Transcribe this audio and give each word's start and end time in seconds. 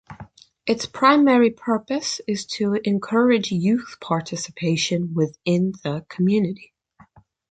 Its 0.65 0.87
primary 0.87 1.51
purpose 1.51 2.21
is 2.27 2.47
to 2.47 2.73
encourage 2.83 3.51
youth 3.51 3.97
participation 4.01 5.13
within 5.13 5.73
the 5.83 6.03
community. 6.09 6.73